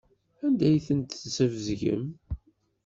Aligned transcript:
Anda 0.45 0.63
ay 0.67 0.79
ten-tesbezgem? 0.87 2.05